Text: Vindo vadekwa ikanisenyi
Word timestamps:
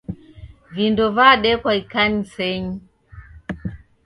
Vindo 0.75 1.05
vadekwa 1.17 1.71
ikanisenyi 1.81 2.75